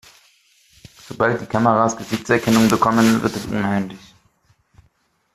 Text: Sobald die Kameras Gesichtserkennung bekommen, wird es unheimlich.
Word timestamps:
Sobald 1.07 1.41
die 1.41 1.45
Kameras 1.45 1.95
Gesichtserkennung 1.95 2.67
bekommen, 2.69 3.21
wird 3.21 3.35
es 3.35 3.45
unheimlich. 3.45 4.15